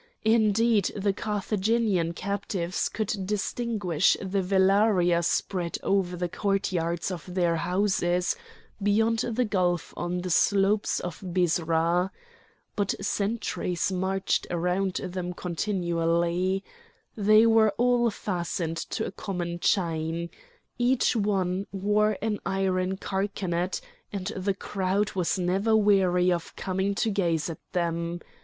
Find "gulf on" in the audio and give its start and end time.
9.45-10.21